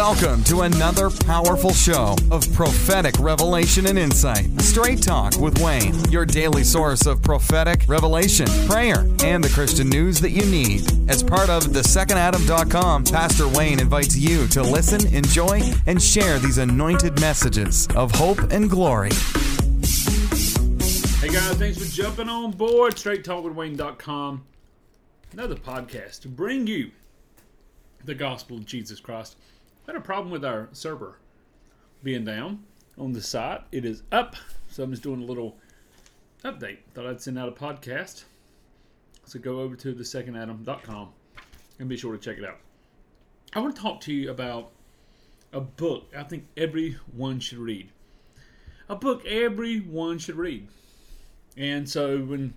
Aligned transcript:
Welcome 0.00 0.42
to 0.44 0.62
another 0.62 1.10
powerful 1.10 1.74
show 1.74 2.16
of 2.30 2.50
prophetic 2.54 3.18
revelation 3.18 3.84
and 3.86 3.98
insight. 3.98 4.48
Straight 4.62 5.02
Talk 5.02 5.36
with 5.36 5.60
Wayne, 5.60 5.94
your 6.10 6.24
daily 6.24 6.64
source 6.64 7.04
of 7.04 7.20
prophetic 7.20 7.82
revelation, 7.86 8.46
prayer, 8.66 9.06
and 9.22 9.44
the 9.44 9.50
Christian 9.52 9.90
news 9.90 10.18
that 10.20 10.30
you 10.30 10.46
need. 10.46 10.90
As 11.10 11.22
part 11.22 11.50
of 11.50 11.74
the 11.74 11.80
thesecondadam.com, 11.80 13.04
Pastor 13.04 13.46
Wayne 13.46 13.78
invites 13.78 14.16
you 14.16 14.46
to 14.48 14.62
listen, 14.62 15.06
enjoy, 15.14 15.60
and 15.86 16.02
share 16.02 16.38
these 16.38 16.56
anointed 16.56 17.20
messages 17.20 17.86
of 17.94 18.10
hope 18.10 18.38
and 18.50 18.70
glory. 18.70 19.10
Hey 21.20 21.28
guys, 21.28 21.56
thanks 21.56 21.76
for 21.76 21.94
jumping 21.94 22.30
on 22.30 22.52
board. 22.52 22.94
StraightTalkWithWayne.com. 22.94 24.44
Another 25.32 25.56
podcast 25.56 26.22
to 26.22 26.28
bring 26.28 26.66
you 26.66 26.90
the 28.06 28.14
gospel 28.14 28.56
of 28.56 28.64
Jesus 28.64 28.98
Christ. 28.98 29.36
Had 29.86 29.96
a 29.96 30.00
problem 30.00 30.30
with 30.30 30.44
our 30.44 30.68
server 30.72 31.18
being 32.02 32.24
down 32.24 32.64
on 32.96 33.12
the 33.12 33.20
site. 33.20 33.62
It 33.72 33.84
is 33.84 34.02
up, 34.12 34.36
so 34.68 34.82
I'm 34.82 34.90
just 34.90 35.02
doing 35.02 35.22
a 35.22 35.24
little 35.24 35.56
update. 36.44 36.78
Thought 36.94 37.06
I'd 37.06 37.20
send 37.20 37.38
out 37.38 37.48
a 37.48 37.52
podcast. 37.52 38.24
So 39.24 39.38
go 39.38 39.60
over 39.60 39.76
to 39.76 39.94
thesecondadam.com 39.94 41.10
and 41.78 41.88
be 41.88 41.96
sure 41.96 42.12
to 42.12 42.18
check 42.18 42.38
it 42.38 42.44
out. 42.44 42.58
I 43.52 43.60
want 43.60 43.74
to 43.74 43.82
talk 43.82 44.00
to 44.02 44.12
you 44.12 44.30
about 44.30 44.70
a 45.52 45.60
book 45.60 46.06
I 46.16 46.22
think 46.22 46.46
everyone 46.56 47.40
should 47.40 47.58
read. 47.58 47.90
A 48.88 48.96
book 48.96 49.24
everyone 49.26 50.18
should 50.18 50.36
read. 50.36 50.68
And 51.56 51.88
so 51.88 52.18
when 52.18 52.54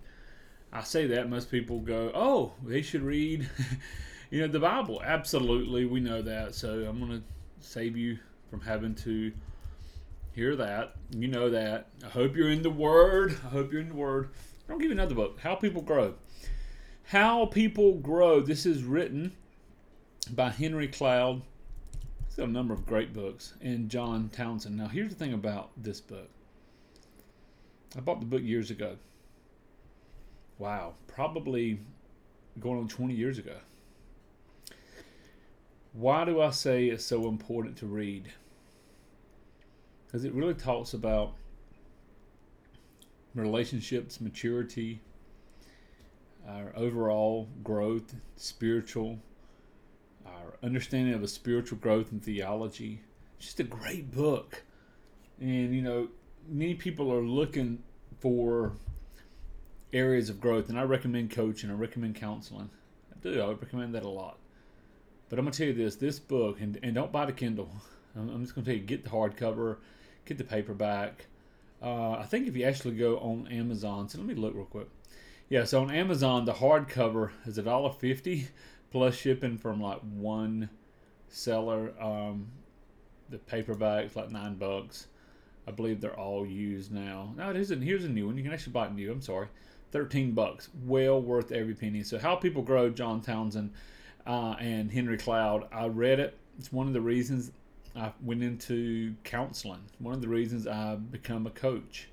I 0.72 0.84
say 0.84 1.08
that, 1.08 1.30
most 1.30 1.52
people 1.52 1.80
go, 1.80 2.12
"Oh, 2.14 2.54
they 2.64 2.82
should 2.82 3.02
read, 3.02 3.50
you 4.34 4.42
know, 4.42 4.48
the 4.48 4.60
Bible." 4.60 5.00
Absolutely, 5.04 5.86
we 5.86 6.00
know 6.00 6.24
that. 6.24 6.56
So 6.56 6.86
I'm 6.90 6.98
going 7.00 7.22
to 7.22 7.24
save 7.60 7.96
you 7.96 8.18
from 8.50 8.62
having 8.62 8.96
to 8.96 9.32
hear 10.34 10.56
that. 10.56 10.96
You 11.12 11.28
know 11.28 11.52
that. 11.52 11.90
I 12.04 12.08
hope 12.08 12.36
you're 12.36 12.50
in 12.50 12.64
the 12.64 12.72
Word. 12.72 13.38
I 13.46 13.50
hope 13.50 13.72
you're 13.72 13.82
in 13.82 13.90
the 13.90 13.96
Word. 13.96 14.30
I'll 14.68 14.80
give 14.80 14.88
you 14.88 14.94
another 14.94 15.14
book, 15.14 15.40
How 15.40 15.54
People 15.54 15.84
Grow. 15.84 16.16
How 17.04 17.46
People 17.46 17.94
Grow. 18.00 18.40
This 18.40 18.66
is 18.66 18.84
written 18.84 19.34
by 20.32 20.50
Henry 20.50 20.88
Cloud. 20.88 21.44
He's 22.26 22.38
got 22.38 22.50
a 22.50 22.52
number 22.52 22.74
of 22.74 22.88
great 22.88 23.14
books, 23.14 23.54
and 23.62 23.88
John 23.88 24.30
Townsend. 24.30 24.76
Now, 24.76 24.88
here's 24.88 25.10
the 25.10 25.16
thing 25.16 25.34
about 25.34 25.70
this 25.78 26.02
book. 26.02 26.30
I 27.96 28.00
bought 28.00 28.20
the 28.20 28.26
book 28.26 28.42
years 28.42 28.72
ago. 28.72 28.96
Wow, 30.58 30.96
probably 31.06 31.82
going 32.60 32.80
on 32.80 32.88
20 32.88 33.14
years 33.14 33.38
ago. 33.38 33.58
Why 35.94 36.26
do 36.26 36.42
I 36.42 36.50
say 36.50 36.88
it's 36.88 37.06
so 37.06 37.28
important 37.28 37.78
to 37.78 37.86
read? 37.86 38.32
Because 40.06 40.26
it 40.26 40.34
really 40.34 40.56
talks 40.56 40.94
about 40.94 41.34
relationships, 43.36 44.20
maturity, 44.20 45.02
our 46.48 46.74
overall 46.76 47.48
growth, 47.64 48.16
spiritual, 48.36 49.20
our 50.26 50.58
understanding 50.64 51.14
of 51.14 51.22
a 51.22 51.28
spiritual 51.28 51.78
growth 51.78 52.12
in 52.12 52.20
theology. 52.20 53.02
It's 53.38 53.46
just 53.46 53.60
a 53.60 53.64
great 53.64 54.12
book. 54.12 54.64
And, 55.40 55.76
you 55.76 55.82
know, 55.84 56.10
many 56.48 56.74
people 56.74 57.14
are 57.14 57.24
looking 57.24 57.84
for 58.20 58.74
areas 59.92 60.30
of 60.30 60.42
growth, 60.42 60.70
and 60.70 60.80
I 60.80 60.84
recommend 60.84 61.30
coaching, 61.30 61.70
I 61.70 61.74
recommend 61.74 62.16
counseling. 62.16 62.72
I 63.12 63.20
do, 63.22 63.42
I 63.42 63.52
recommend 63.52 63.94
that 63.94 64.04
a 64.04 64.10
lot. 64.10 64.38
But 65.30 65.40
I'm 65.40 65.46
going 65.46 65.54
to 65.54 65.58
tell 65.58 65.68
you 65.68 65.74
this 65.74 65.96
this 65.96 66.20
book, 66.20 66.60
and, 66.62 66.78
and 66.84 66.96
don't 66.96 67.12
buy 67.12 67.26
the 67.26 67.34
Kindle. 67.34 67.70
I'm, 68.16 68.30
I'm 68.30 68.42
just 68.44 68.56
going 68.56 68.66
to 68.66 68.72
tell 68.72 68.80
you 68.80 68.86
get 68.86 69.04
the 69.04 69.10
hardcover, 69.10 69.78
get 70.26 70.38
the 70.38 70.44
paperback. 70.44 71.26
Uh, 71.82 72.14
I 72.14 72.24
think 72.24 72.48
if 72.48 72.56
you 72.56 72.66
actually 72.66 72.96
go 72.96 73.18
on 73.18 73.48
Amazon, 73.48 74.08
so 74.08 74.18
let 74.18 74.28
me 74.28 74.36
look 74.36 74.54
real 74.56 74.66
quick. 74.66 74.88
Yeah, 75.50 75.66
so 75.66 75.82
on 75.82 75.92
Amazon, 75.92 76.46
the 76.46 76.54
hardcover 76.54 77.32
is 77.46 77.58
a 77.58 77.64
dollar 77.64 77.92
fifty 77.92 78.48
plus 78.92 79.16
shipping 79.16 79.58
from 79.58 79.82
like 79.82 80.00
one 80.00 80.70
seller. 81.28 81.94
Um, 82.00 82.48
the 83.30 83.38
paperback's 83.40 84.16
like 84.16 84.32
nine 84.32 84.56
bucks. 84.56 85.08
I 85.68 85.72
believe 85.72 86.02
they're 86.02 86.20
all 86.20 86.46
used 86.46 86.92
now. 86.92 87.34
No, 87.36 87.50
it 87.50 87.56
isn't. 87.56 87.82
Here's 87.82 88.04
a 88.04 88.10
new 88.10 88.28
one. 88.28 88.38
You 88.38 88.44
can 88.44 88.54
actually 88.54 88.74
buy 88.74 88.86
it 88.88 88.94
new. 88.94 89.12
I'm 89.12 89.22
sorry. 89.22 89.48
13 89.92 90.32
bucks. 90.32 90.70
Well 90.86 91.22
worth 91.22 91.52
every 91.52 91.74
penny. 91.74 92.04
So, 92.04 92.20
How 92.20 92.36
People 92.36 92.64
Grow, 92.64 92.90
John 92.90 93.22
Townsend 93.22 93.72
uh, 94.26 94.56
and 94.60 94.92
Henry 94.92 95.18
Cloud. 95.18 95.68
I 95.72 95.88
read 95.88 96.20
it. 96.20 96.38
It's 96.58 96.72
one 96.72 96.88
of 96.88 96.94
the 96.94 97.02
reasons 97.02 97.52
I 97.96 98.12
went 98.22 98.44
into 98.44 99.16
counseling. 99.24 99.82
One 100.00 100.14
of 100.14 100.22
the 100.22 100.28
reasons 100.28 100.68
I 100.68 100.96
become 100.96 101.46
a 101.48 101.52
coach. 101.52 102.10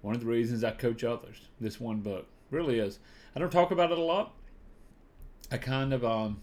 One 0.00 0.14
of 0.14 0.20
the 0.20 0.26
reasons 0.26 0.64
I 0.64 0.72
coach 0.72 1.04
others. 1.04 1.48
This 1.60 1.80
one 1.80 2.00
book 2.00 2.26
really 2.50 2.78
is. 2.78 2.98
I 3.34 3.40
don't 3.40 3.50
talk 3.50 3.70
about 3.70 3.90
it 3.90 3.98
a 3.98 4.02
lot. 4.02 4.34
I 5.50 5.58
kind 5.58 5.92
of, 5.92 6.04
um, 6.04 6.40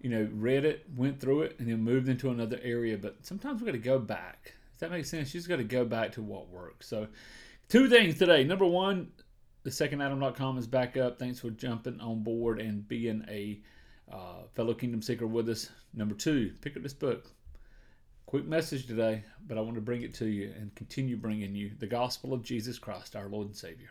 you 0.00 0.10
know, 0.10 0.28
read 0.32 0.64
it, 0.64 0.84
went 0.96 1.20
through 1.20 1.42
it, 1.42 1.56
and 1.58 1.68
then 1.68 1.80
moved 1.82 2.08
into 2.08 2.30
another 2.30 2.58
area. 2.62 2.98
But 2.98 3.16
sometimes 3.22 3.60
we 3.60 3.66
got 3.66 3.72
to 3.72 3.78
go 3.78 3.98
back. 3.98 4.54
Does 4.72 4.80
that 4.80 4.90
make 4.90 5.04
sense? 5.04 5.32
You 5.32 5.40
just 5.40 5.48
got 5.48 5.56
to 5.56 5.64
go 5.64 5.84
back 5.84 6.12
to 6.12 6.22
what 6.22 6.48
works. 6.48 6.88
So, 6.88 7.08
two 7.68 7.88
things 7.88 8.18
today. 8.18 8.44
Number 8.44 8.66
one, 8.66 9.12
the 9.64 9.70
secondadam.com 9.70 10.58
is 10.58 10.66
back 10.66 10.96
up. 10.96 11.18
Thanks 11.18 11.40
for 11.40 11.50
jumping 11.50 12.00
on 12.00 12.22
board 12.22 12.60
and 12.60 12.86
being 12.86 13.24
a 13.28 13.60
uh, 14.12 14.44
fellow 14.54 14.74
Kingdom 14.74 15.02
Seeker 15.02 15.26
with 15.26 15.48
us. 15.48 15.70
Number 15.94 16.14
two, 16.14 16.52
pick 16.60 16.76
up 16.76 16.82
this 16.82 16.92
book. 16.92 17.30
Quick 18.26 18.46
message 18.46 18.86
today, 18.86 19.24
but 19.46 19.58
I 19.58 19.62
want 19.62 19.74
to 19.76 19.80
bring 19.80 20.02
it 20.02 20.14
to 20.14 20.26
you 20.26 20.52
and 20.56 20.74
continue 20.74 21.16
bringing 21.16 21.54
you 21.54 21.72
the 21.78 21.86
gospel 21.86 22.32
of 22.32 22.42
Jesus 22.42 22.78
Christ, 22.78 23.16
our 23.16 23.28
Lord 23.28 23.46
and 23.48 23.56
Savior. 23.56 23.90